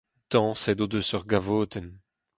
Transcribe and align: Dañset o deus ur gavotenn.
Dañset 0.31 0.77
o 0.83 0.85
deus 0.91 1.09
ur 1.17 1.23
gavotenn. 1.31 1.87